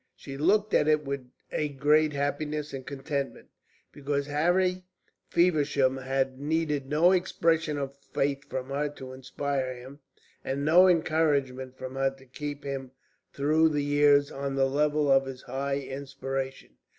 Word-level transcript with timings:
She 0.15 0.35
looked 0.35 0.73
at 0.73 0.87
it 0.87 1.05
with 1.05 1.29
a 1.51 1.69
great 1.69 2.13
happiness 2.13 2.73
and 2.73 2.83
contentment, 2.87 3.49
because 3.91 4.25
Harry 4.25 4.83
Feversham 5.29 5.97
had 5.97 6.39
needed 6.39 6.87
no 6.89 7.11
expression 7.11 7.77
of 7.77 7.95
faith 7.95 8.49
from 8.49 8.69
her 8.69 8.89
to 8.89 9.13
inspire 9.13 9.75
him, 9.75 9.99
and 10.43 10.65
no 10.65 10.87
encouragement 10.87 11.77
from 11.77 11.93
her 11.93 12.09
to 12.15 12.25
keep 12.25 12.63
him 12.63 12.89
through 13.31 13.69
the 13.69 13.83
years 13.83 14.31
on 14.31 14.55
the 14.55 14.65
level 14.65 15.07
of 15.11 15.27
his 15.27 15.43
high 15.43 15.77
inspiration. 15.77 16.77